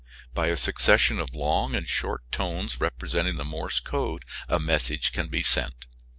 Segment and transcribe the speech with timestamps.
[0.33, 5.27] By a succession of long and short tones representing the Morse code a message can
[5.27, 5.85] be sent.